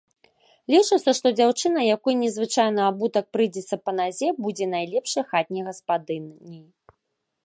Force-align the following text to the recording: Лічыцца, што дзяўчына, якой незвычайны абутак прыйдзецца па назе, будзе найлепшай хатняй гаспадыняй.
Лічыцца, 0.75 1.11
што 1.19 1.27
дзяўчына, 1.39 1.79
якой 1.97 2.13
незвычайны 2.21 2.81
абутак 2.91 3.25
прыйдзецца 3.37 3.75
па 3.89 3.95
назе, 3.99 4.27
будзе 4.47 4.65
найлепшай 4.73 5.23
хатняй 5.31 5.63
гаспадыняй. 5.71 6.61